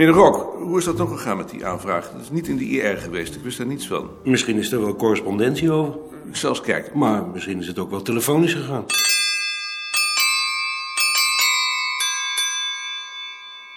Meneer 0.00 0.14
de 0.14 0.20
Rok, 0.20 0.36
hoe 0.54 0.78
is 0.78 0.84
dat 0.84 0.96
nog 0.96 1.10
gegaan 1.10 1.36
met 1.36 1.50
die 1.50 1.66
aanvraag? 1.66 2.10
Dat 2.10 2.20
is 2.20 2.30
niet 2.30 2.48
in 2.48 2.56
de 2.56 2.64
IR 2.64 2.96
geweest, 2.96 3.34
ik 3.34 3.42
wist 3.42 3.58
daar 3.58 3.66
niets 3.66 3.88
van. 3.88 4.20
Misschien 4.24 4.58
is 4.58 4.72
er 4.72 4.80
wel 4.80 4.96
correspondentie 4.96 5.72
over. 5.72 5.94
Ik 6.28 6.36
zal 6.36 6.50
eens 6.50 6.60
kijken. 6.60 6.98
Maar 6.98 7.26
misschien 7.26 7.58
is 7.58 7.66
het 7.66 7.78
ook 7.78 7.90
wel 7.90 8.02
telefonisch 8.02 8.54
gegaan. 8.54 8.86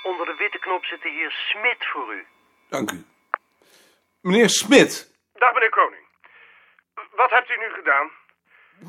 Onder 0.04 0.26
de 0.26 0.36
witte 0.38 0.60
knop 0.60 0.86
zit 0.86 1.02
de 1.02 1.10
heer 1.10 1.32
Smit 1.32 1.82
voor 1.92 2.14
u. 2.14 2.26
Dank 2.70 2.92
u. 2.92 3.04
Meneer 4.22 4.50
Smit, 4.50 5.12
Dag 5.34 5.54
meneer 5.54 5.70
Koning. 5.70 6.06
Wat 7.16 7.30
hebt 7.30 7.50
u 7.50 7.56
nu 7.58 7.70
gedaan? 7.74 8.12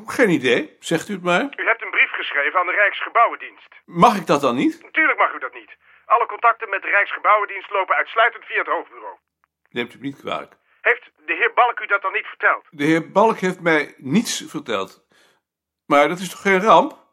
geen 0.05 0.29
idee, 0.29 0.75
zegt 0.79 1.09
u 1.09 1.13
het 1.13 1.23
maar. 1.23 1.41
U 1.41 1.65
hebt 1.65 1.81
een 1.83 1.91
brief 1.91 2.11
geschreven 2.11 2.59
aan 2.59 2.65
de 2.65 2.71
Rijksgebouwendienst. 2.71 3.69
Mag 3.85 4.15
ik 4.17 4.27
dat 4.27 4.41
dan 4.41 4.55
niet? 4.55 4.81
Natuurlijk 4.81 5.17
mag 5.17 5.33
u 5.33 5.39
dat 5.39 5.53
niet. 5.53 5.75
Alle 6.05 6.25
contacten 6.25 6.69
met 6.69 6.81
de 6.81 6.89
Rijksgebouwendienst 6.89 7.69
lopen 7.69 7.95
uitsluitend 7.95 8.45
via 8.45 8.57
het 8.57 8.67
hoofdbureau. 8.67 9.17
Neemt 9.69 9.93
u 9.93 9.99
niet 9.99 10.19
kwalijk. 10.19 10.53
Heeft 10.81 11.11
de 11.25 11.33
heer 11.33 11.53
Balk 11.53 11.79
u 11.79 11.85
dat 11.85 12.01
dan 12.01 12.13
niet 12.13 12.25
verteld? 12.25 12.65
De 12.69 12.83
heer 12.83 13.11
Balk 13.11 13.37
heeft 13.37 13.61
mij 13.61 13.93
niets 13.97 14.43
verteld. 14.47 15.07
Maar 15.85 16.07
dat 16.07 16.19
is 16.19 16.29
toch 16.29 16.41
geen 16.41 16.61
ramp? 16.61 17.03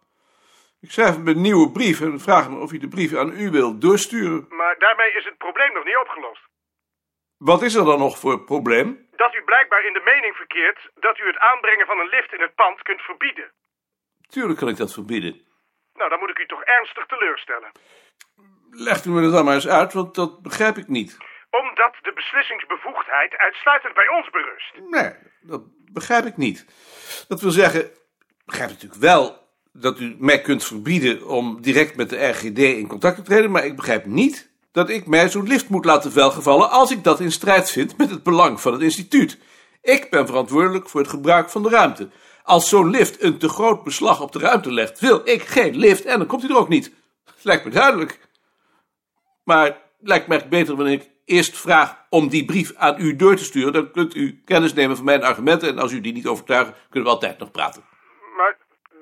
Ik 0.80 0.90
schrijf 0.90 1.14
hem 1.14 1.28
een 1.28 1.40
nieuwe 1.40 1.70
brief 1.70 2.00
en 2.00 2.20
vraag 2.20 2.44
hem 2.44 2.60
of 2.60 2.70
hij 2.70 2.78
de 2.78 2.88
brief 2.88 3.14
aan 3.14 3.32
u 3.40 3.50
wil 3.50 3.78
doorsturen. 3.78 4.46
Maar 4.48 4.78
daarmee 4.78 5.12
is 5.12 5.24
het 5.24 5.38
probleem 5.38 5.72
nog 5.72 5.84
niet 5.84 5.96
opgelost. 5.96 6.42
Wat 7.36 7.62
is 7.62 7.74
er 7.74 7.84
dan 7.84 7.98
nog 7.98 8.18
voor 8.18 8.44
probleem? 8.44 9.08
Dat 9.16 9.34
u 9.34 9.42
blijkbaar 9.42 9.84
in 9.84 9.92
de 9.92 10.02
mening 10.04 10.36
verkeert 10.36 10.90
dat 10.94 11.18
u 11.18 11.26
het 11.26 11.38
aanbrengen 11.38 11.86
van 11.86 11.98
een 11.98 12.08
lift 12.08 12.32
in 12.32 12.40
het 12.40 12.54
pand 12.54 12.82
kunt 12.82 13.00
verbieden. 13.00 13.52
Tuurlijk 14.28 14.58
kan 14.58 14.68
ik 14.68 14.76
dat 14.76 14.92
verbieden. 14.92 15.46
Nou, 15.94 16.10
dan 16.10 16.18
moet 16.18 16.30
ik 16.30 16.38
u 16.38 16.46
toch 16.46 16.62
ernstig 16.62 17.06
teleurstellen. 17.06 17.70
Legt 18.74 19.04
u 19.04 19.10
me 19.10 19.22
dat 19.22 19.32
dan 19.32 19.44
maar 19.44 19.54
eens 19.54 19.68
uit, 19.68 19.92
want 19.92 20.14
dat 20.14 20.42
begrijp 20.42 20.76
ik 20.76 20.88
niet. 20.88 21.16
Omdat 21.50 21.94
de 22.02 22.12
beslissingsbevoegdheid 22.14 23.36
uitsluitend 23.36 23.94
bij 23.94 24.08
ons 24.08 24.30
berust. 24.30 24.90
Nee, 24.90 25.12
dat 25.40 25.62
begrijp 25.92 26.24
ik 26.24 26.36
niet. 26.36 26.66
Dat 27.28 27.40
wil 27.40 27.50
zeggen, 27.50 27.80
ik 27.84 28.42
begrijp 28.44 28.68
natuurlijk 28.68 29.00
wel 29.00 29.48
dat 29.72 30.00
u 30.00 30.16
mij 30.18 30.40
kunt 30.40 30.64
verbieden 30.64 31.26
om 31.26 31.62
direct 31.62 31.96
met 31.96 32.10
de 32.10 32.26
RGD 32.28 32.58
in 32.58 32.86
contact 32.86 33.16
te 33.16 33.22
treden, 33.22 33.50
maar 33.50 33.64
ik 33.64 33.76
begrijp 33.76 34.04
niet 34.06 34.50
dat 34.72 34.90
ik 34.90 35.06
mij 35.06 35.28
zo'n 35.28 35.46
lift 35.46 35.68
moet 35.68 35.84
laten 35.84 36.14
welgevallen 36.14 36.70
als 36.70 36.90
ik 36.90 37.04
dat 37.04 37.20
in 37.20 37.32
strijd 37.32 37.70
vind 37.70 37.96
met 37.96 38.10
het 38.10 38.22
belang 38.22 38.60
van 38.60 38.72
het 38.72 38.82
instituut. 38.82 39.38
Ik 39.82 40.10
ben 40.10 40.26
verantwoordelijk 40.26 40.88
voor 40.88 41.00
het 41.00 41.10
gebruik 41.10 41.50
van 41.50 41.62
de 41.62 41.68
ruimte. 41.68 42.10
Als 42.42 42.68
zo'n 42.68 42.90
lift 42.90 43.22
een 43.22 43.38
te 43.38 43.48
groot 43.48 43.84
beslag 43.84 44.20
op 44.20 44.32
de 44.32 44.38
ruimte 44.38 44.72
legt, 44.72 45.00
wil 45.00 45.20
ik 45.24 45.42
geen 45.42 45.76
lift 45.76 46.04
en 46.04 46.18
dan 46.18 46.26
komt 46.26 46.42
hij 46.42 46.50
er 46.50 46.56
ook 46.56 46.68
niet. 46.68 46.92
Lijkt 47.42 47.64
me 47.64 47.70
duidelijk. 47.70 48.30
Maar 49.44 49.64
het 49.64 49.76
lijkt 49.98 50.26
me 50.26 50.34
echt 50.34 50.48
beter 50.48 50.76
wanneer 50.76 50.94
ik 50.94 51.10
eerst 51.24 51.58
vraag 51.58 52.06
om 52.10 52.28
die 52.28 52.44
brief 52.44 52.74
aan 52.76 53.00
u 53.00 53.16
door 53.16 53.36
te 53.36 53.44
sturen. 53.44 53.72
Dan 53.72 53.90
kunt 53.90 54.14
u 54.14 54.42
kennis 54.44 54.74
nemen 54.74 54.96
van 54.96 55.04
mijn 55.04 55.22
argumenten 55.22 55.68
en 55.68 55.78
als 55.78 55.92
u 55.92 56.00
die 56.00 56.12
niet 56.12 56.26
overtuigen, 56.26 56.74
kunnen 56.90 57.08
we 57.08 57.14
altijd 57.14 57.38
nog 57.38 57.50
praten. 57.50 57.84
Maar 58.36 58.56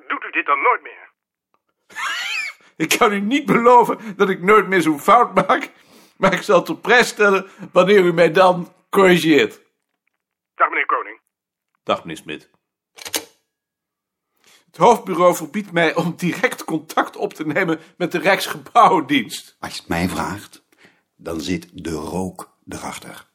doet 0.09 0.25
u 0.25 0.31
dit 0.31 0.47
dan 0.47 0.63
nooit 0.63 0.83
meer? 0.83 1.11
Ik 2.85 2.99
kan 2.99 3.13
u 3.13 3.21
niet 3.21 3.47
beloven 3.47 4.17
dat 4.17 4.29
ik 4.29 4.43
nooit 4.43 4.69
meer 4.69 4.81
zo'n 4.81 5.01
fout 5.01 5.35
maak, 5.35 5.71
maar 6.17 6.33
ik 6.33 6.43
zal 6.43 6.59
het 6.59 6.69
op 6.69 6.83
prijs 6.83 7.09
stellen 7.09 7.47
wanneer 7.73 8.05
u 8.05 8.13
mij 8.13 8.33
dan 8.33 8.73
corrigeert. 8.91 9.61
Dag 10.55 10.69
meneer 10.69 10.87
Koning. 10.87 11.21
Dag, 11.83 12.01
meneer 12.01 12.17
Smit. 12.17 12.51
Het 14.81 14.89
hoofdbureau 14.89 15.35
verbiedt 15.35 15.73
mij 15.73 15.95
om 15.95 16.15
direct 16.17 16.65
contact 16.65 17.17
op 17.17 17.35
te 17.35 17.47
nemen 17.47 17.81
met 17.97 18.13
de 18.13 18.19
Rijksgebouwendienst. 18.19 19.57
Als 19.59 19.73
je 19.73 19.79
het 19.79 19.89
mij 19.89 20.09
vraagt, 20.09 20.63
dan 21.17 21.41
zit 21.41 21.69
de 21.73 21.91
rook 21.91 22.57
erachter. 22.69 23.27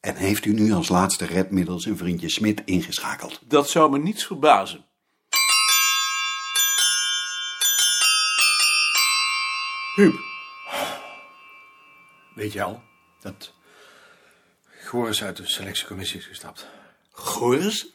En 0.00 0.16
heeft 0.16 0.44
u 0.44 0.52
nu 0.52 0.72
als 0.72 0.88
laatste 0.88 1.24
redmiddel 1.24 1.80
zijn 1.80 1.96
vriendje 1.96 2.28
Smit 2.28 2.62
ingeschakeld? 2.64 3.40
Dat 3.44 3.70
zou 3.70 3.90
me 3.90 3.98
niets 3.98 4.26
verbazen. 4.26 4.84
Huub, 9.94 10.14
Weet 12.34 12.52
je 12.52 12.62
al 12.62 12.82
dat 13.20 13.54
Goris 14.84 15.22
uit 15.22 15.36
de 15.36 15.46
selectiecommissie 15.46 16.18
is 16.18 16.26
gestapt? 16.26 16.66
Goris? 17.10 17.86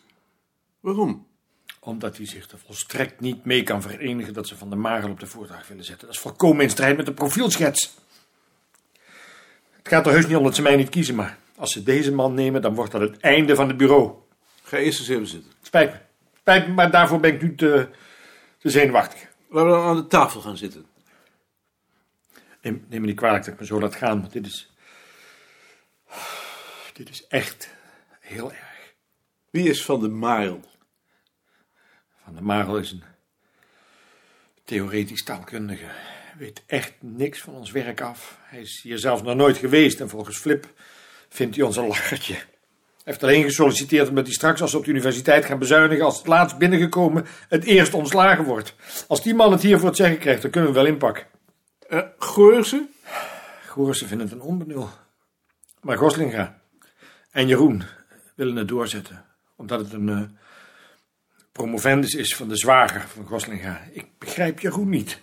Waarom? 0.80 1.29
Omdat 1.90 2.18
hij 2.18 2.26
zich 2.26 2.52
er 2.52 2.60
volstrekt 2.66 3.20
niet 3.20 3.46
mee 3.46 3.64
kan 3.64 3.82
verenigen 3.82 4.34
dat 4.34 4.48
ze 4.48 4.58
Van 4.58 4.70
der 4.70 4.80
Marel 4.80 5.10
op 5.10 5.20
de 5.20 5.28
voordracht 5.28 5.68
willen 5.68 5.84
zetten. 5.84 6.08
Dat 6.08 6.16
is 6.16 6.22
volkomen 6.22 6.64
in 6.64 6.70
strijd 6.70 6.98
met 6.98 7.06
de 7.06 7.14
profielschets. 7.14 7.98
Het 9.72 9.88
gaat 9.88 10.06
er 10.06 10.12
heus 10.12 10.28
niet 10.28 10.36
om 10.36 10.44
dat 10.44 10.56
ze 10.56 10.62
mij 10.62 10.76
niet 10.76 10.90
kiezen, 10.90 11.16
maar 11.16 11.38
als 11.56 11.72
ze 11.72 11.84
deze 11.84 12.12
man 12.12 12.34
nemen, 12.34 12.62
dan 12.62 12.76
wordt 12.76 12.92
dat 12.92 13.02
het 13.02 13.20
einde 13.20 13.56
van 13.56 13.68
het 13.68 13.78
bureau. 13.78 14.14
Ga 14.64 14.78
eerst 14.78 15.00
eens 15.00 15.10
even 15.10 15.28
zitten. 15.28 15.52
Spijt 15.62 15.92
me. 15.92 16.00
Spijt 16.40 16.68
me, 16.68 16.74
maar 16.74 16.92
daarvoor 16.92 17.20
ben 17.20 17.34
ik 17.34 17.42
nu 17.42 17.56
te, 17.56 17.90
te 18.58 18.70
zenuwachtig. 18.70 19.28
Laten 19.50 19.70
we 19.70 19.76
dan 19.78 19.86
aan 19.86 19.96
de 19.96 20.08
tafel 20.08 20.42
gaan 20.42 20.58
zitten. 20.58 20.86
Neem, 22.62 22.86
neem 22.90 23.02
me 23.02 23.08
niet 23.08 23.16
kwalijk 23.16 23.44
dat 23.44 23.54
ik 23.54 23.60
me 23.60 23.66
zo 23.66 23.80
laat 23.80 23.96
gaan, 23.96 24.22
want 24.22 24.34
dit 24.34 24.46
is... 24.46 24.72
Dit 26.94 27.10
is 27.10 27.28
echt 27.28 27.70
heel 28.20 28.52
erg. 28.52 28.94
Wie 29.50 29.70
is 29.70 29.86
Van 29.86 30.00
de 30.00 30.10
Marel? 30.10 30.69
Van 32.30 32.38
der 32.38 32.48
Marel 32.48 32.78
is 32.78 32.92
een 32.92 33.04
theoretisch 34.64 35.24
taalkundige. 35.24 35.86
Weet 36.38 36.64
echt 36.66 36.94
niks 37.00 37.42
van 37.42 37.54
ons 37.54 37.72
werk 37.72 38.02
af. 38.02 38.38
Hij 38.42 38.62
is 38.62 38.80
hier 38.84 38.98
zelfs 38.98 39.22
nog 39.22 39.36
nooit 39.36 39.58
geweest 39.58 40.00
en 40.00 40.10
volgens 40.10 40.38
Flip 40.38 40.68
vindt 41.30 41.56
hij 41.56 41.66
ons 41.66 41.78
een 41.78 41.88
lachertje. 41.88 42.34
Hij 42.34 42.44
heeft 43.04 43.24
alleen 43.24 43.44
gesolliciteerd 43.44 44.10
omdat 44.10 44.26
hij 44.26 44.34
straks 44.34 44.62
als 44.62 44.72
ze 44.72 44.78
op 44.78 44.84
de 44.84 44.90
universiteit 44.92 45.46
gaan 45.46 45.60
bezuinigen, 45.60 46.06
als 46.06 46.18
het 46.18 46.28
laatst 46.28 46.58
binnengekomen, 46.58 47.26
het 47.48 47.64
eerst 47.64 47.94
ontslagen 47.94 48.44
wordt. 48.44 48.76
Als 49.08 49.24
die 49.24 49.36
man 49.36 49.52
het 49.52 49.62
hier 49.62 49.78
voor 49.80 49.88
het 49.88 49.98
zeggen 49.98 50.20
krijgt, 50.20 50.42
dan 50.42 50.52
kunnen 50.52 50.70
we 50.70 50.76
wel 50.76 50.86
inpakken. 50.86 51.26
Uh, 51.90 52.02
Goorsen? 52.18 52.90
Goorsen 53.66 54.08
vindt 54.08 54.24
het 54.24 54.32
een 54.32 54.42
onbenul. 54.42 54.90
Maar 55.82 55.98
Goslinga 55.98 56.62
en 57.32 57.48
Jeroen 57.48 57.84
willen 58.36 58.56
het 58.56 58.68
doorzetten, 58.68 59.26
omdat 59.56 59.80
het 59.80 59.94
een 59.94 60.08
uh, 60.08 60.22
promovendus 61.60 62.14
is 62.14 62.36
van 62.36 62.48
de 62.48 62.58
zwager 62.58 63.08
van 63.08 63.26
Goslinga. 63.26 63.82
Ik 63.92 64.06
begrijp 64.18 64.60
Jeroen 64.60 64.90
niet. 64.90 65.22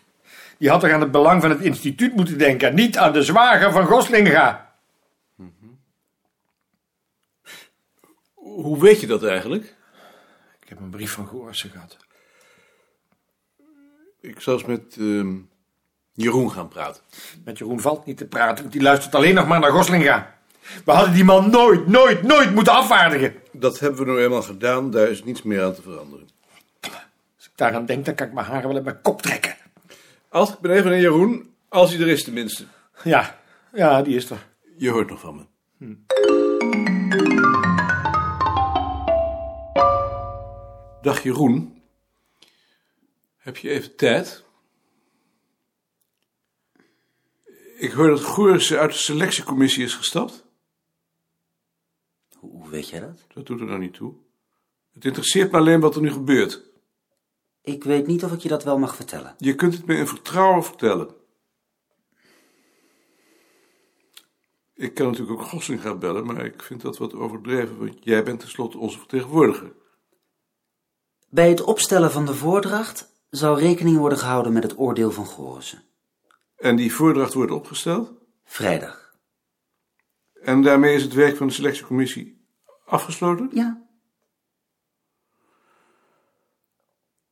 Die 0.59 0.71
had 0.71 0.81
toch 0.81 0.91
aan 0.91 1.01
het 1.01 1.11
belang 1.11 1.41
van 1.41 1.51
het 1.51 1.61
instituut 1.61 2.15
moeten 2.15 2.39
denken, 2.39 2.75
niet 2.75 2.99
aan 2.99 3.13
de 3.13 3.23
zwager 3.23 3.73
van 3.73 3.87
Goslinga. 3.87 4.75
Mm-hmm. 5.35 5.79
Hoe 8.35 8.81
weet 8.81 9.01
je 9.01 9.07
dat 9.07 9.25
eigenlijk? 9.25 9.75
Ik 10.61 10.69
heb 10.69 10.79
een 10.79 10.91
brief 10.91 11.13
van 11.13 11.27
Goorsen 11.27 11.71
gehad. 11.71 11.97
Ik 14.21 14.41
zal 14.41 14.55
eens 14.55 14.65
met 14.65 14.97
uh, 14.97 15.35
Jeroen 16.13 16.53
gaan 16.53 16.69
praten. 16.69 17.03
Met 17.45 17.59
Jeroen 17.59 17.81
valt 17.81 18.07
niet 18.07 18.17
te 18.17 18.27
praten, 18.27 18.61
want 18.63 18.73
die 18.73 18.83
luistert 18.83 19.15
alleen 19.15 19.35
nog 19.35 19.47
maar 19.47 19.61
naar 19.61 19.71
Goslinga. 19.71 20.35
We 20.85 20.93
hadden 20.93 21.15
die 21.15 21.25
man 21.25 21.51
nooit, 21.51 21.87
nooit, 21.87 22.23
nooit 22.23 22.55
moeten 22.55 22.73
afvaardigen. 22.73 23.35
Dat 23.61 23.79
hebben 23.79 24.01
we 24.01 24.07
nou 24.07 24.23
eenmaal 24.23 24.43
gedaan, 24.43 24.91
daar 24.91 25.09
is 25.09 25.25
niets 25.25 25.43
meer 25.43 25.63
aan 25.63 25.75
te 25.75 25.83
veranderen. 25.83 26.29
Als 27.37 27.47
ik 27.47 27.51
daaraan 27.55 27.87
denk, 27.87 28.05
dan 28.05 28.15
kan 28.15 28.27
ik 28.27 28.33
mijn 28.33 28.47
haren 28.47 28.69
wel 28.69 28.77
in 28.77 28.85
mijn 28.85 29.01
kop 29.03 29.23
trekken. 29.23 29.57
Als 30.29 30.53
ik 30.53 30.59
ben 30.59 30.71
even 30.71 30.91
naar 30.91 31.01
Jeroen, 31.01 31.55
als 31.69 31.93
hij 31.93 32.01
er 32.01 32.09
is 32.09 32.25
tenminste. 32.25 32.65
Ja, 33.05 33.41
ja, 33.73 34.03
die 34.03 34.17
is 34.17 34.31
er. 34.31 34.47
Je 34.77 34.91
hoort 34.91 35.09
nog 35.09 35.21
van 35.21 35.37
me. 35.37 35.45
Hm. 35.79 35.95
Dag 41.03 41.23
Jeroen. 41.23 41.83
Heb 43.37 43.57
je 43.57 43.71
even 43.71 43.97
tijd? 43.97 44.45
Ik 47.79 47.93
hoor 47.93 48.09
dat 48.09 48.23
Goerissen 48.23 48.79
uit 48.79 48.93
de 48.93 48.99
selectiecommissie 48.99 49.85
is 49.85 49.95
gestapt. 49.95 50.46
Hoe 52.51 52.69
weet 52.69 52.89
jij 52.89 53.01
dat? 53.01 53.25
Dat 53.35 53.47
doet 53.47 53.61
er 53.61 53.67
nou 53.67 53.79
niet 53.79 53.95
toe. 53.95 54.15
Het 54.93 55.05
interesseert 55.05 55.53
me 55.53 55.59
alleen 55.59 55.81
wat 55.81 55.95
er 55.95 56.01
nu 56.01 56.11
gebeurt. 56.11 56.63
Ik 57.63 57.85
weet 57.85 58.07
niet 58.07 58.25
of 58.25 58.33
ik 58.33 58.41
je 58.41 58.49
dat 58.49 58.65
wel 58.65 58.79
mag 58.79 58.97
vertellen. 58.97 59.35
Je 59.39 59.55
kunt 59.55 59.75
het 59.75 59.87
me 59.87 59.95
in 59.95 60.07
vertrouwen 60.07 60.65
vertellen. 60.65 61.15
Ik 64.75 64.95
kan 64.95 65.07
natuurlijk 65.07 65.41
ook 65.41 65.47
Gossing 65.47 65.81
gaan 65.81 65.99
bellen, 65.99 66.27
maar 66.27 66.45
ik 66.45 66.63
vind 66.63 66.81
dat 66.81 66.99
wat 66.99 67.15
overdreven, 67.15 67.79
want 67.79 67.95
jij 68.01 68.25
bent 68.25 68.41
tenslotte 68.41 68.79
onze 68.79 68.99
vertegenwoordiger. 68.99 69.73
Bij 71.29 71.49
het 71.49 71.63
opstellen 71.63 72.11
van 72.11 72.27
de 72.27 72.35
voordracht 72.35 73.13
zou 73.31 73.61
rekening 73.61 73.97
worden 73.99 74.19
gehouden 74.19 74.53
met 74.53 74.63
het 74.63 74.79
oordeel 74.79 75.11
van 75.11 75.27
Gorissen. 75.27 75.83
En 76.57 76.77
die 76.77 76.95
voordracht 76.95 77.35
wordt 77.35 77.53
opgesteld? 77.53 78.13
Vrijdag. 78.45 79.15
En 80.33 80.63
daarmee 80.63 80.95
is 80.95 81.03
het 81.03 81.13
werk 81.13 81.37
van 81.37 81.47
de 81.47 81.53
selectiecommissie 81.53 82.36
afgesloten? 82.87 83.51
Ja. 83.53 83.85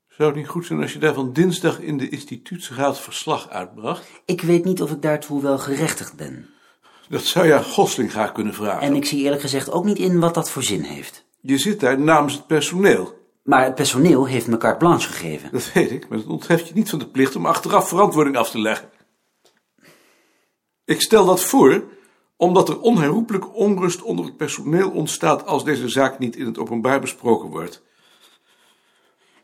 Zou 0.08 0.28
het 0.28 0.38
niet 0.38 0.48
goed 0.48 0.66
zijn 0.66 0.80
als 0.80 0.92
je 0.92 0.98
daarvan 0.98 1.32
dinsdag 1.32 1.80
in 1.80 1.98
de 1.98 2.08
instituutsraad 2.08 3.00
verslag 3.00 3.48
uitbracht? 3.48 4.06
Ik 4.24 4.40
weet 4.40 4.64
niet 4.64 4.82
of 4.82 4.90
ik 4.90 5.02
daartoe 5.02 5.42
wel 5.42 5.58
gerechtigd 5.58 6.16
ben. 6.16 6.48
Dat 7.08 7.22
zou 7.22 7.46
je 7.46 7.54
aan 7.54 7.64
Gosling 7.64 8.10
graag 8.10 8.32
kunnen 8.32 8.54
vragen. 8.54 8.80
En 8.80 8.94
ik 8.94 9.04
zie 9.04 9.22
eerlijk 9.22 9.42
gezegd 9.42 9.70
ook 9.70 9.84
niet 9.84 9.98
in 9.98 10.20
wat 10.20 10.34
dat 10.34 10.50
voor 10.50 10.62
zin 10.62 10.82
heeft. 10.82 11.24
Je 11.40 11.58
zit 11.58 11.80
daar 11.80 12.00
namens 12.00 12.34
het 12.34 12.46
personeel. 12.46 13.22
Maar 13.42 13.64
het 13.64 13.74
personeel 13.74 14.26
heeft 14.26 14.46
me 14.46 14.56
carte 14.56 14.78
blanche 14.78 15.08
gegeven. 15.08 15.48
Dat 15.52 15.72
weet 15.72 15.90
ik, 15.90 16.08
maar 16.08 16.18
dat 16.18 16.26
ontheft 16.26 16.68
je 16.68 16.74
niet 16.74 16.90
van 16.90 16.98
de 16.98 17.08
plicht 17.08 17.36
om 17.36 17.46
achteraf 17.46 17.88
verantwoording 17.88 18.36
af 18.36 18.50
te 18.50 18.58
leggen. 18.58 18.90
Ik 20.84 21.00
stel 21.00 21.24
dat 21.24 21.40
voor 21.40 21.84
omdat 22.36 22.68
er 22.68 22.80
onherroepelijk 22.80 23.54
onrust 23.54 24.02
onder 24.02 24.24
het 24.24 24.36
personeel 24.36 24.90
ontstaat 24.90 25.46
als 25.46 25.64
deze 25.64 25.88
zaak 25.88 26.18
niet 26.18 26.36
in 26.36 26.46
het 26.46 26.58
openbaar 26.58 27.00
besproken 27.00 27.48
wordt. 27.48 27.82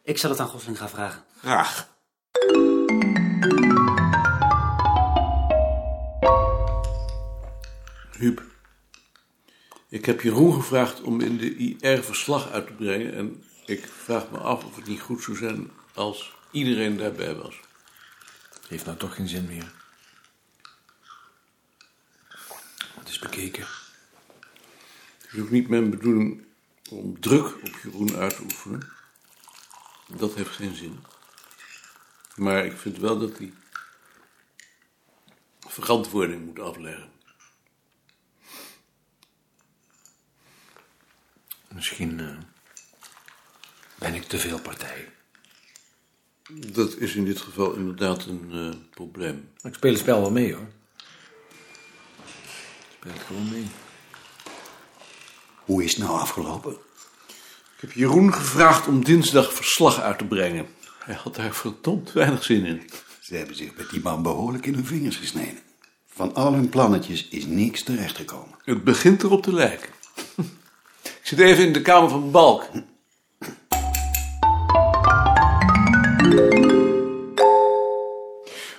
Ik 0.03 0.19
zal 0.19 0.31
het 0.31 0.41
aan 0.41 0.49
Gosling 0.49 0.79
gaan 0.79 0.89
vragen. 0.89 1.25
Graag. 1.37 1.89
Huub, 8.11 8.43
ik 9.89 10.05
heb 10.05 10.21
Jeroen 10.21 10.55
gevraagd 10.55 11.01
om 11.01 11.21
in 11.21 11.37
de 11.37 11.57
IR 11.57 12.03
verslag 12.03 12.51
uit 12.51 12.67
te 12.67 12.73
brengen 12.73 13.15
en 13.15 13.45
ik 13.65 13.87
vraag 13.87 14.31
me 14.31 14.39
af 14.39 14.65
of 14.65 14.77
het 14.77 14.87
niet 14.87 15.01
goed 15.01 15.23
zou 15.23 15.37
zijn 15.37 15.71
als 15.95 16.37
iedereen 16.51 16.97
daarbij 16.97 17.35
was. 17.35 17.61
Heeft 18.69 18.85
nou 18.85 18.97
toch 18.97 19.15
geen 19.15 19.29
zin 19.29 19.47
meer. 19.47 19.73
Het 22.99 23.09
is 23.09 23.10
bekeken. 23.21 23.67
Het 25.19 25.33
is 25.33 25.41
ook 25.41 25.51
niet 25.51 25.69
mijn 25.69 25.91
bedoeling 25.91 26.45
om 26.91 27.21
druk 27.21 27.55
op 27.55 27.81
Jeroen 27.83 28.17
uit 28.17 28.37
te 28.37 28.43
oefenen. 28.43 28.89
Dat 30.07 30.35
heeft 30.35 30.51
geen 30.51 30.75
zin. 30.75 30.99
Maar 32.37 32.65
ik 32.65 32.77
vind 32.77 32.99
wel 32.99 33.19
dat 33.19 33.39
hij 33.39 33.53
verantwoording 35.59 36.45
moet 36.45 36.59
afleggen. 36.59 37.11
Misschien 41.69 42.21
eh, 42.21 42.39
ben 43.99 44.15
ik 44.15 44.23
te 44.23 44.39
veel 44.39 44.61
partij. 44.61 45.13
Dat 46.53 46.97
is 46.97 47.15
in 47.15 47.25
dit 47.25 47.41
geval 47.41 47.75
inderdaad 47.75 48.27
een 48.27 48.51
eh, 48.53 48.81
probleem. 48.91 49.51
Ik 49.63 49.75
speel 49.75 49.91
het 49.91 50.01
spel 50.01 50.21
wel 50.21 50.31
mee 50.31 50.55
hoor. 50.55 50.69
Ik 53.01 53.07
speel 53.07 53.19
het 53.19 53.27
gewoon 53.27 53.51
mee. 53.51 53.67
Hoe 55.65 55.85
is 55.85 55.91
het 55.91 56.05
nou 56.05 56.19
afgelopen? 56.21 56.73
Ik 57.75 57.81
heb 57.81 57.93
Jeroen 57.93 58.35
gevraagd 58.35 58.87
om 58.87 59.05
dinsdag 59.05 59.53
verslag 59.53 60.01
uit 60.01 60.19
te 60.19 60.25
brengen. 60.25 60.67
Hij 60.99 61.15
had 61.15 61.35
daar 61.35 61.55
verdomd 61.55 62.13
weinig 62.13 62.45
zin 62.45 62.65
in. 62.65 62.91
Ze 63.21 63.37
hebben 63.37 63.57
zich 63.57 63.77
met 63.77 63.91
die 63.91 64.03
man 64.03 64.23
behoorlijk 64.23 64.67
in 64.67 64.75
hun 64.75 64.87
vingers 64.87 65.17
gesneden. 65.17 65.61
Van 66.07 66.35
al 66.35 66.53
hun 66.53 66.69
plannetjes 66.69 67.29
is 67.29 67.47
niks 67.47 67.83
terechtgekomen. 67.83 68.59
Het 68.65 68.85
begint 68.85 69.23
erop 69.23 69.43
te 69.43 69.53
lijken. 69.53 69.91
Ik 71.21 71.21
zit 71.23 71.39
even 71.39 71.67
in 71.67 71.73
de 71.73 71.83
kamer 71.83 72.11
van 72.11 72.31
Balk. 72.31 72.69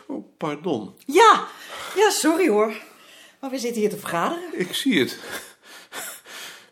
Oh, 0.08 0.26
pardon. 0.38 0.96
Ja, 1.06 1.48
ja, 1.96 2.10
sorry 2.10 2.48
hoor. 2.48 2.90
Maar 3.42 3.50
we 3.50 3.60
zitten 3.60 3.82
hier 3.82 3.90
te 3.90 3.98
vergaderen. 3.98 4.60
Ik 4.60 4.74
zie 4.74 5.00
het. 5.00 5.20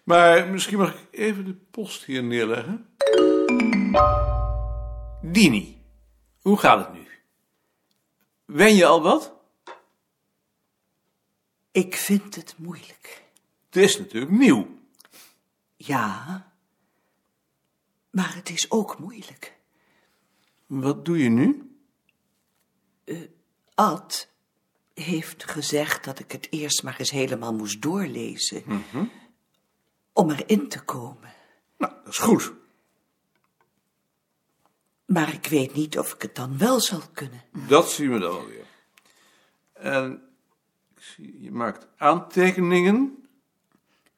Maar 0.03 0.47
misschien 0.47 0.77
mag 0.77 0.93
ik 0.93 1.07
even 1.11 1.45
de 1.45 1.53
post 1.53 2.03
hier 2.03 2.23
neerleggen. 2.23 2.89
Dini, 5.21 5.81
hoe 6.41 6.57
gaat 6.57 6.85
het 6.85 6.93
nu? 6.93 7.07
Wen 8.45 8.75
je 8.75 8.85
al 8.85 9.01
wat? 9.01 9.33
Ik 11.71 11.95
vind 11.95 12.35
het 12.35 12.55
moeilijk. 12.57 13.23
Het 13.65 13.75
is 13.75 13.97
natuurlijk 13.97 14.31
nieuw. 14.31 14.67
Ja, 15.75 16.51
maar 18.09 18.35
het 18.35 18.49
is 18.49 18.71
ook 18.71 18.99
moeilijk. 18.99 19.57
Wat 20.65 21.05
doe 21.05 21.17
je 21.23 21.29
nu? 21.29 21.75
Ad 23.75 24.29
heeft 24.99 25.51
gezegd 25.51 26.03
dat 26.03 26.19
ik 26.19 26.31
het 26.31 26.47
eerst 26.49 26.83
maar 26.83 26.95
eens 26.99 27.11
helemaal 27.11 27.53
moest 27.53 27.81
doorlezen. 27.81 28.63
Om 30.13 30.31
erin 30.31 30.69
te 30.69 30.81
komen. 30.81 31.33
Nou, 31.77 31.93
dat 32.03 32.13
is 32.13 32.17
goed. 32.17 32.53
Maar 35.05 35.33
ik 35.33 35.47
weet 35.47 35.73
niet 35.73 35.99
of 35.99 36.13
ik 36.13 36.21
het 36.21 36.35
dan 36.35 36.57
wel 36.57 36.81
zal 36.81 37.01
kunnen. 37.13 37.43
Dat 37.51 37.91
zien 37.91 38.13
we 38.13 38.19
dan 38.19 38.45
weer. 38.45 38.65
En 39.73 40.21
ik 40.95 41.03
zie, 41.03 41.41
je 41.41 41.51
maakt 41.51 41.87
aantekeningen. 41.97 43.23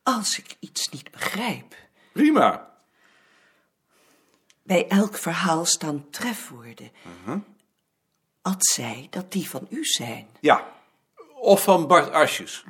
Als 0.03 0.37
ik 0.37 0.55
iets 0.59 0.89
niet 0.89 1.11
begrijp. 1.11 1.75
Prima. 2.11 2.77
Bij 4.63 4.87
elk 4.87 5.17
verhaal 5.17 5.65
staan 5.65 6.09
trefwoorden. 6.09 6.91
Ad 8.41 8.65
zei 8.65 9.07
dat 9.09 9.31
die 9.31 9.49
van 9.49 9.67
u 9.69 9.85
zijn. 9.85 10.27
Ja. 10.39 10.71
Of 11.35 11.63
van 11.63 11.87
Bart 11.87 12.11
Asjes. 12.11 12.63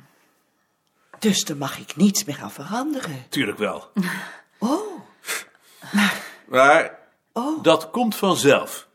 Dus 1.18 1.44
daar 1.44 1.56
mag 1.56 1.78
ik 1.78 1.96
niets 1.96 2.24
meer 2.24 2.38
aan 2.42 2.50
veranderen. 2.50 3.24
Tuurlijk 3.28 3.58
wel. 3.58 3.90
Oh, 4.58 5.00
Maar 6.46 6.98
oh. 7.32 7.62
dat 7.62 7.90
komt 7.90 8.14
vanzelf. 8.16 8.88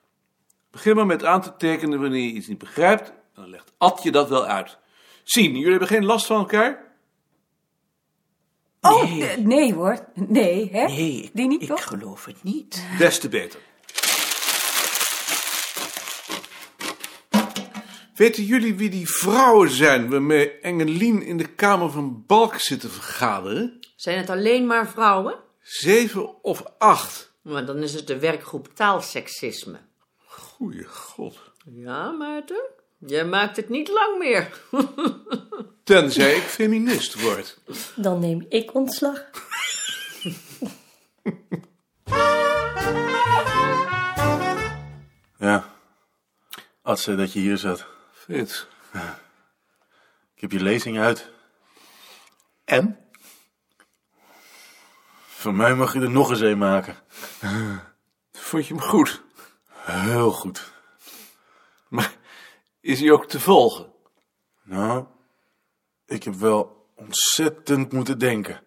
Begin 0.71 0.95
maar 0.95 1.05
met 1.05 1.23
aan 1.25 1.41
te 1.41 1.55
tekenen 1.57 2.01
wanneer 2.01 2.21
je 2.23 2.31
iets 2.31 2.47
niet 2.47 2.57
begrijpt. 2.57 3.09
En 3.09 3.15
dan 3.33 3.49
legt 3.49 3.71
Ad 3.77 4.03
je 4.03 4.11
dat 4.11 4.29
wel 4.29 4.45
uit. 4.45 4.77
Zien, 5.23 5.51
jullie 5.55 5.69
hebben 5.69 5.87
geen 5.87 6.05
last 6.05 6.25
van 6.25 6.37
elkaar? 6.37 6.83
Oh, 8.81 9.03
Nee. 9.03 9.17
nee, 9.19 9.37
nee 9.37 9.73
hoor. 9.73 10.07
Nee, 10.13 10.69
hè? 10.71 10.85
Nee, 10.85 11.21
ik, 11.23 11.31
Die 11.33 11.47
niet, 11.47 11.61
ik 11.61 11.67
toch? 11.67 11.83
geloof 11.83 12.25
het 12.25 12.43
niet. 12.43 12.85
Des 12.97 13.19
te 13.19 13.29
beter. 13.29 13.59
Weten 18.17 18.43
jullie 18.43 18.75
wie 18.75 18.89
die 18.89 19.09
vrouwen 19.09 19.69
zijn 19.69 20.09
waarmee 20.09 20.51
Engelien 20.51 21.21
in 21.21 21.37
de 21.37 21.47
kamer 21.47 21.91
van 21.91 22.23
Balk 22.27 22.59
zit 22.59 22.79
te 22.79 22.89
vergaderen? 22.89 23.79
Zijn 23.95 24.17
het 24.17 24.29
alleen 24.29 24.67
maar 24.67 24.89
vrouwen? 24.89 25.35
Zeven 25.61 26.43
of 26.43 26.63
acht? 26.77 27.31
Maar 27.41 27.65
dan 27.65 27.77
is 27.77 27.93
het 27.93 28.07
de 28.07 28.19
werkgroep 28.19 28.69
taalseksisme. 28.73 29.77
Goeie 30.25 30.83
god. 30.83 31.37
Ja, 31.65 32.11
Maarten? 32.11 32.69
Jij 32.97 33.25
maakt 33.25 33.55
het 33.55 33.69
niet 33.69 33.87
lang 33.89 34.17
meer. 34.17 34.61
Tenzij 35.83 36.35
ik 36.35 36.43
feminist 36.43 37.21
word. 37.21 37.57
Dan 37.95 38.19
neem 38.19 38.45
ik 38.49 38.73
ontslag. 38.73 39.29
Ja. 45.37 45.75
Zei 46.83 47.17
dat 47.17 47.33
je 47.33 47.39
hier 47.39 47.57
zat. 47.57 47.95
Frits. 48.27 48.67
Ik 50.35 50.41
heb 50.41 50.51
je 50.51 50.59
lezing 50.59 50.99
uit. 50.99 51.29
En? 52.65 52.99
Voor 55.27 55.53
mij 55.53 55.75
mag 55.75 55.93
je 55.93 56.01
er 56.01 56.09
nog 56.09 56.29
eens 56.29 56.39
een 56.39 56.57
maken. 56.57 56.95
Vond 58.31 58.67
je 58.67 58.73
hem 58.73 58.83
goed? 58.83 59.23
Heel 59.71 60.31
goed. 60.31 60.71
Maar 61.87 62.13
is 62.79 62.99
hij 62.99 63.11
ook 63.11 63.27
te 63.27 63.39
volgen? 63.39 63.91
Nou, 64.63 65.05
ik 66.05 66.23
heb 66.23 66.33
wel 66.33 66.89
ontzettend 66.95 67.91
moeten 67.91 68.19
denken. 68.19 68.63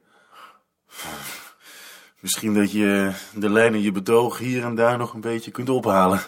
Misschien 2.20 2.54
dat 2.54 2.72
je 2.72 3.12
de 3.34 3.50
lijn 3.50 3.74
in 3.74 3.82
je 3.82 3.92
betoog 3.92 4.38
hier 4.38 4.64
en 4.64 4.74
daar 4.74 4.98
nog 4.98 5.14
een 5.14 5.20
beetje 5.20 5.50
kunt 5.50 5.68
ophalen. 5.68 6.20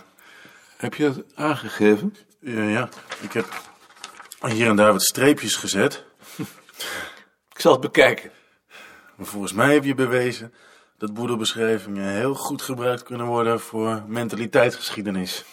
Heb 0.77 0.95
je 0.95 1.05
dat 1.05 1.25
aangegeven? 1.35 2.17
Ja, 2.45 2.63
ja. 2.63 2.89
Ik 3.21 3.33
heb 3.33 3.47
hier 4.41 4.69
en 4.69 4.77
daar 4.77 4.93
wat 4.93 5.03
streepjes 5.03 5.55
gezet. 5.55 6.05
Ik 7.53 7.61
zal 7.61 7.73
het 7.73 7.81
bekijken. 7.81 8.31
Maar 9.17 9.27
volgens 9.27 9.53
mij 9.53 9.75
heb 9.75 9.85
je 9.85 9.95
bewezen 9.95 10.55
dat 10.99 11.15
boedelbeschrijvingen 11.15 12.09
heel 12.09 12.35
goed 12.35 12.63
gebruikt 12.63 13.03
kunnen 13.03 13.27
worden 13.27 13.61
voor 13.61 14.03
mentaliteitsgeschiedenis. 14.07 15.45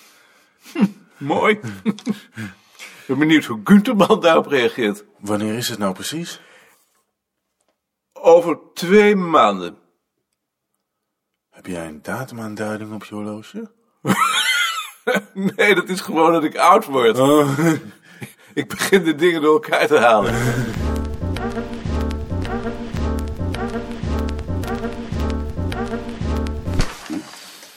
Mooi. 1.18 1.60
Ik 1.84 3.06
ben 3.08 3.20
benieuwd 3.20 3.46
hoe 3.46 3.62
Gunterman 3.64 4.20
daarop 4.20 4.46
reageert. 4.46 5.04
Wanneer 5.20 5.54
is 5.54 5.70
het 5.70 5.80
nou 5.80 5.94
precies? 5.94 6.42
Over 8.14 8.60
twee 8.74 9.16
maanden. 9.16 9.78
Heb 11.50 11.66
jij 11.66 11.88
een 11.88 12.02
datumaanduiding 12.02 12.94
op 12.94 13.04
je 13.04 13.16
horloge? 13.16 13.72
Nee, 15.56 15.76
dat 15.76 15.90
is 15.90 16.02
gewoon 16.02 16.32
dat 16.32 16.44
ik 16.44 16.58
oud 16.58 16.86
word. 16.86 17.18
Ik 18.54 18.68
begin 18.68 19.04
de 19.04 19.16
dingen 19.16 19.42
door 19.42 19.54
elkaar 19.54 19.88
te 19.88 19.98
halen. 19.98 20.34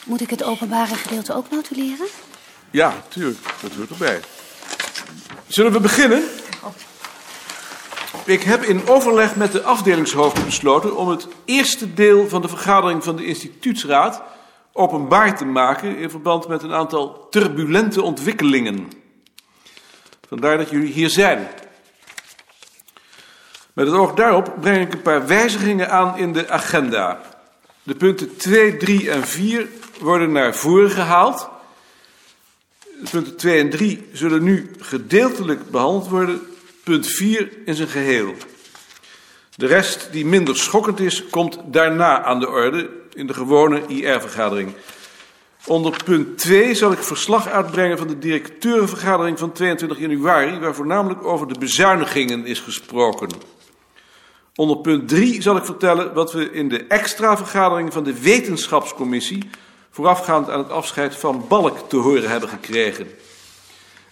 Moet 0.05 0.21
ik 0.21 0.31
het 0.31 0.45
openbare 0.45 0.95
gedeelte 0.95 1.35
ook 1.35 1.51
notuleren? 1.51 2.07
Ja, 2.71 2.95
tuurlijk. 3.09 3.39
Dat 3.61 3.73
hoort 3.73 3.91
erbij. 3.91 4.21
Zullen 5.47 5.73
we 5.73 5.81
beginnen? 5.81 6.23
Ik 8.25 8.43
heb 8.43 8.63
in 8.63 8.89
overleg 8.89 9.37
met 9.37 9.53
de 9.53 9.63
afdelingshoofden 9.63 10.45
besloten 10.45 10.97
om 10.97 11.09
het 11.09 11.27
eerste 11.45 11.95
deel 11.95 12.29
van 12.29 12.43
de 12.43 12.49
vergadering 12.49 13.05
van 13.05 13.17
de 13.17 13.25
instituutsraad 13.25 14.23
openbaar 14.73 15.37
te 15.37 15.45
maken 15.45 15.97
in 15.97 16.11
verband 16.11 16.49
met 16.49 16.63
een 16.63 16.73
aantal 16.73 17.27
turbulente 17.31 18.03
ontwikkelingen. 18.03 18.91
Vandaar 20.29 20.57
dat 20.57 20.71
jullie 20.71 20.93
hier 20.93 21.11
zijn. 21.11 21.49
Met 23.73 23.87
het 23.87 23.97
oog 23.97 24.15
daarop 24.15 24.55
breng 24.61 24.87
ik 24.87 24.93
een 24.93 25.03
paar 25.03 25.27
wijzigingen 25.27 25.91
aan 25.91 26.19
in 26.19 26.33
de 26.33 26.51
agenda. 26.51 27.21
De 27.83 27.95
punten 27.95 28.37
2, 28.37 28.77
3 28.77 29.11
en 29.11 29.27
4 29.27 29.69
worden 30.01 30.33
naar 30.33 30.55
voren 30.55 30.91
gehaald. 30.91 31.49
De 32.81 33.11
punten 33.11 33.37
2 33.37 33.61
en 33.61 33.71
3 33.71 34.09
zullen 34.13 34.43
nu 34.43 34.71
gedeeltelijk 34.79 35.71
behandeld 35.71 36.09
worden. 36.09 36.41
Punt 36.85 37.07
4 37.07 37.53
in 37.65 37.75
zijn 37.75 37.89
geheel. 37.89 38.35
De 39.57 39.67
rest, 39.67 40.09
die 40.13 40.27
minder 40.27 40.57
schokkend 40.57 41.01
is, 41.01 41.27
komt 41.31 41.59
daarna 41.67 42.23
aan 42.23 42.41
de 42.41 42.49
orde 42.49 43.02
in 43.15 43.27
de 43.27 43.35
gewone 43.35 43.87
IR-vergadering. 43.87 44.75
Onder 45.67 46.05
punt 46.05 46.39
2 46.39 46.75
zal 46.75 46.93
ik 46.93 46.99
verslag 46.99 47.49
uitbrengen 47.49 47.99
van 47.99 48.07
de 48.07 48.19
directeurenvergadering 48.19 49.39
van 49.39 49.53
22 49.53 49.99
januari, 49.99 50.59
waar 50.59 50.75
voornamelijk 50.75 51.25
over 51.25 51.49
de 51.49 51.59
bezuinigingen 51.59 52.47
is 52.47 52.61
gesproken. 52.61 53.29
Onder 54.55 54.77
punt 54.77 55.09
3 55.09 55.43
zal 55.43 55.57
ik 55.57 55.65
vertellen 55.65 56.15
wat 56.15 56.33
we 56.33 56.51
in 56.51 56.69
de 56.69 56.85
extra 56.85 57.37
vergadering 57.37 57.93
van 57.93 58.05
de 58.05 58.21
wetenschapscommissie 58.21 59.51
voorafgaand 59.91 60.51
aan 60.51 60.59
het 60.59 60.71
afscheid 60.71 61.17
van 61.17 61.45
Balk 61.49 61.89
te 61.89 61.97
horen 61.97 62.31
hebben 62.31 62.49
gekregen. 62.49 63.07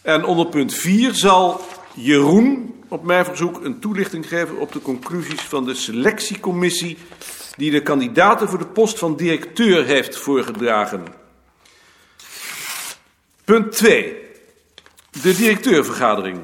En 0.02 0.24
onder 0.24 0.46
punt 0.46 0.74
4 0.74 1.14
zal 1.14 1.60
Jeroen 1.94 2.74
op 2.88 3.04
mijn 3.04 3.24
verzoek 3.24 3.64
een 3.64 3.78
toelichting 3.78 4.28
geven 4.28 4.58
op 4.58 4.72
de 4.72 4.80
conclusies 4.80 5.40
van 5.40 5.64
de 5.64 5.74
selectiecommissie 5.74 6.98
die 7.60 7.70
de 7.70 7.82
kandidaten 7.82 8.48
voor 8.48 8.58
de 8.58 8.66
post 8.66 8.98
van 8.98 9.16
directeur 9.16 9.84
heeft 9.84 10.16
voorgedragen. 10.16 11.04
Punt 13.44 13.72
2. 13.72 14.16
De 15.22 15.36
directeurvergadering. 15.36 16.38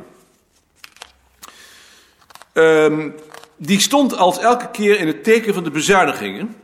Um, 2.52 3.14
die 3.56 3.80
stond 3.80 4.16
als 4.16 4.38
elke 4.38 4.70
keer 4.70 4.98
in 4.98 5.06
het 5.06 5.24
teken 5.24 5.54
van 5.54 5.64
de 5.64 5.70
bezuinigingen, 5.70 6.56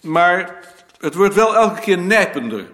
maar 0.00 0.60
het 0.98 1.14
wordt 1.14 1.34
wel 1.34 1.56
elke 1.56 1.80
keer 1.80 1.98
nijpender. 1.98 2.70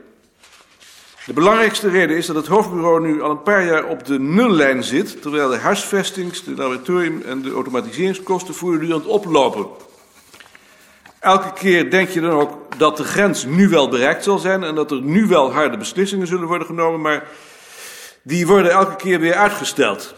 De 1.27 1.33
belangrijkste 1.33 1.89
reden 1.89 2.17
is 2.17 2.27
dat 2.27 2.37
het 2.37 2.47
hoofdbureau 2.47 3.01
nu 3.01 3.23
al 3.23 3.31
een 3.31 3.43
paar 3.43 3.65
jaar 3.65 3.85
op 3.85 4.05
de 4.05 4.21
nullijn 4.21 4.85
zit, 4.85 5.23
terwijl 5.23 5.49
de 5.49 5.57
huisvestings, 5.57 6.45
de 6.45 6.55
laboratorium 6.55 7.23
en 7.23 7.43
de 7.43 7.51
automatiseringskosten 7.51 8.55
voortdurend 8.55 9.07
oplopen. 9.07 9.93
Elke 11.25 11.53
keer 11.53 11.91
denk 11.91 12.09
je 12.09 12.21
dan 12.21 12.31
ook 12.31 12.79
dat 12.79 12.97
de 12.97 13.05
grens 13.05 13.45
nu 13.45 13.69
wel 13.69 13.89
bereikt 13.89 14.25
zal 14.25 14.39
zijn 14.39 14.63
en 14.63 14.75
dat 14.75 14.91
er 14.91 15.03
nu 15.03 15.27
wel 15.27 15.53
harde 15.53 15.77
beslissingen 15.77 16.27
zullen 16.27 16.47
worden 16.47 16.67
genomen, 16.67 17.01
maar 17.01 17.27
die 18.23 18.47
worden 18.47 18.73
elke 18.73 18.97
keer 18.97 19.21
weer 19.21 19.35
uitgesteld. 19.35 20.15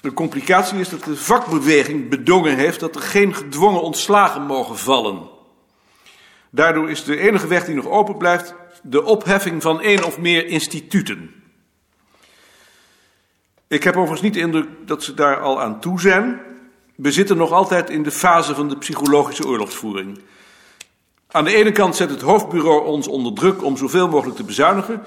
De 0.00 0.12
complicatie 0.12 0.78
is 0.78 0.88
dat 0.88 1.04
de 1.04 1.16
vakbeweging 1.16 2.08
bedongen 2.08 2.56
heeft 2.56 2.80
dat 2.80 2.94
er 2.94 3.00
geen 3.00 3.34
gedwongen 3.34 3.82
ontslagen 3.82 4.42
mogen 4.42 4.78
vallen. 4.78 5.28
Daardoor 6.50 6.90
is 6.90 7.04
de 7.04 7.18
enige 7.18 7.46
weg 7.46 7.64
die 7.64 7.74
nog 7.74 7.88
open 7.88 8.16
blijft 8.16 8.54
de 8.82 9.04
opheffing 9.04 9.62
van 9.62 9.80
één 9.80 10.04
of 10.04 10.18
meer 10.18 10.46
instituten. 10.46 11.34
Ik 13.68 13.82
heb 13.82 13.94
overigens 13.96 14.22
niet 14.22 14.34
de 14.34 14.40
indruk 14.40 14.68
dat 14.86 15.02
ze 15.02 15.14
daar 15.14 15.40
al 15.40 15.60
aan 15.60 15.80
toe 15.80 16.00
zijn. 16.00 16.40
We 16.94 17.12
zitten 17.12 17.36
nog 17.36 17.52
altijd 17.52 17.90
in 17.90 18.02
de 18.02 18.10
fase 18.10 18.54
van 18.54 18.68
de 18.68 18.76
psychologische 18.76 19.46
oorlogsvoering. 19.46 20.20
Aan 21.30 21.44
de 21.44 21.54
ene 21.54 21.72
kant 21.72 21.96
zet 21.96 22.10
het 22.10 22.20
hoofdbureau 22.20 22.86
ons 22.86 23.08
onder 23.08 23.32
druk 23.32 23.64
om 23.64 23.76
zoveel 23.76 24.08
mogelijk 24.08 24.36
te 24.36 24.44
bezuinigen. 24.44 25.02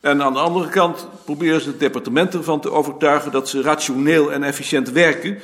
En 0.00 0.22
aan 0.22 0.32
de 0.32 0.38
andere 0.38 0.68
kant 0.68 1.06
proberen 1.24 1.60
ze 1.60 1.68
het 1.68 1.80
departement 1.80 2.34
ervan 2.34 2.60
te 2.60 2.70
overtuigen 2.70 3.30
dat 3.30 3.48
ze 3.48 3.62
rationeel 3.62 4.32
en 4.32 4.42
efficiënt 4.42 4.90
werken, 4.90 5.38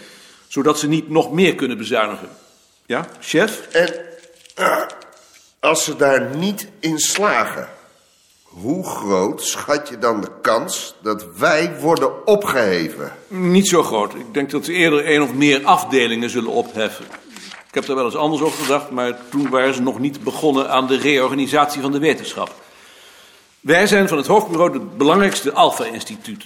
zodat 0.49 0.79
ze 0.79 0.89
niet 0.89 1.09
nog 1.09 1.33
meer 1.33 1.55
kunnen 1.55 1.79
bezuinigen. 1.79 2.29
Ja, 2.87 3.07
chef? 3.21 3.69
En 3.73 3.95
uh, 4.59 4.83
als 5.61 5.85
ze 5.85 5.97
daar 5.97 6.37
niet 6.37 6.69
in 6.81 6.99
slagen, 6.99 7.69
hoe 8.61 8.85
groot 8.85 9.43
schat 9.43 9.89
je 9.89 9.99
dan 9.99 10.21
de 10.21 10.31
kans 10.43 10.95
dat 11.03 11.27
wij 11.37 11.81
worden 11.81 12.27
opgeheven? 12.27 13.13
Niet 13.29 13.69
zo 13.69 13.83
groot. 13.83 14.15
Ik 14.15 14.35
denk 14.35 14.51
dat 14.51 14.65
ze 14.65 14.73
eerder 14.73 15.05
één 15.05 15.23
of 15.23 15.35
meer 15.35 15.65
afdelingen 15.65 16.31
zullen 16.31 16.51
opheffen. 16.51 17.05
Ik 17.69 17.75
heb 17.75 17.87
daar 17.87 17.97
wel 17.97 18.05
eens 18.05 18.17
anders 18.17 18.43
over 18.43 18.63
gedacht, 18.63 18.91
maar 18.91 19.19
toen 19.31 19.49
waren 19.49 19.75
ze 19.75 19.83
nog 19.83 19.99
niet 19.99 20.25
begonnen 20.25 20.71
aan 20.71 20.87
de 20.87 20.97
reorganisatie 20.97 21.81
van 21.81 21.93
de 21.93 21.99
wetenschap. 21.99 22.55
Wij 23.61 23.87
zijn 23.87 24.09
van 24.09 24.17
het 24.17 24.27
hoofdbureau 24.27 24.73
het 24.73 24.97
belangrijkste 24.97 25.53
Alpha-instituut. 25.53 26.45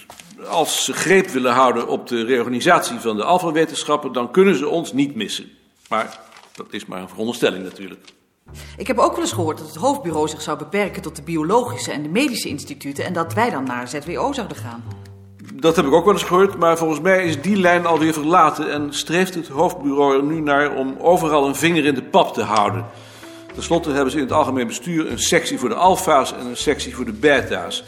Als 0.49 0.85
ze 0.85 0.92
greep 0.92 1.28
willen 1.28 1.52
houden 1.52 1.88
op 1.88 2.09
de 2.09 2.25
reorganisatie 2.25 2.99
van 2.99 3.16
de 3.16 3.25
Alpha-wetenschappen, 3.25 4.12
dan 4.12 4.31
kunnen 4.31 4.57
ze 4.57 4.69
ons 4.69 4.92
niet 4.92 5.14
missen. 5.14 5.50
Maar 5.88 6.21
dat 6.54 6.66
is 6.71 6.87
maar 6.87 7.00
een 7.00 7.09
veronderstelling 7.09 7.64
natuurlijk. 7.64 8.12
Ik 8.76 8.87
heb 8.87 8.99
ook 8.99 9.12
wel 9.12 9.20
eens 9.20 9.32
gehoord 9.32 9.58
dat 9.58 9.66
het 9.66 9.76
hoofdbureau 9.76 10.28
zich 10.28 10.42
zou 10.42 10.58
beperken 10.58 11.02
tot 11.02 11.16
de 11.16 11.22
biologische 11.22 11.92
en 11.92 12.02
de 12.02 12.08
medische 12.08 12.49
instituten 12.49 13.04
en 13.04 13.12
dat 13.12 13.34
wij 13.34 13.50
dan 13.50 13.64
naar 13.64 13.88
ZWO 13.88 14.32
zouden 14.32 14.56
gaan. 14.56 14.84
Dat 15.54 15.76
heb 15.76 15.84
ik 15.84 15.92
ook 15.92 16.04
wel 16.04 16.14
eens 16.14 16.22
gehoord, 16.22 16.58
maar 16.58 16.78
volgens 16.78 17.00
mij 17.00 17.25
is 17.25 17.40
die 17.40 17.56
lijn 17.56 17.87
alweer 17.87 18.12
verlaten 18.12 18.70
en 18.70 18.94
streeft 18.94 19.34
het 19.34 19.49
hoofdbureau 19.49 20.16
er 20.16 20.22
nu 20.22 20.40
naar 20.40 20.76
om 20.76 20.96
overal 20.99 21.46
een 21.46 21.54
vinger 21.54 21.84
in 21.84 21.94
de 21.94 22.02
pap 22.02 22.34
te 22.34 22.42
houden. 22.42 22.87
Ten 23.54 23.62
slotte 23.62 23.90
hebben 23.90 24.11
ze 24.11 24.16
in 24.16 24.22
het 24.22 24.32
algemeen 24.32 24.66
bestuur 24.66 25.11
een 25.11 25.18
sectie 25.18 25.58
voor 25.58 25.68
de 25.68 25.75
alfa's 25.75 26.32
en 26.32 26.46
een 26.46 26.56
sectie 26.56 26.94
voor 26.94 27.04
de 27.04 27.12
beta's. 27.12 27.84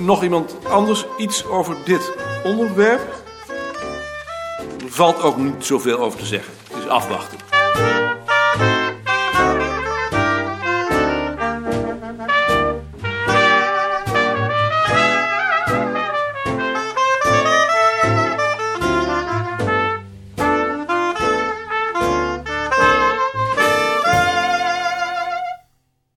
Nog 0.00 0.22
iemand 0.22 0.56
anders 0.68 1.06
iets 1.18 1.46
over 1.46 1.76
dit 1.84 2.12
onderwerp? 2.44 3.24
Er 4.84 4.92
valt 4.92 5.22
ook 5.22 5.36
niet 5.36 5.64
zoveel 5.64 5.98
over 5.98 6.18
te 6.18 6.26
zeggen. 6.26 6.52
Het 6.68 6.84
is 6.84 6.88
afwachten. 6.88 7.45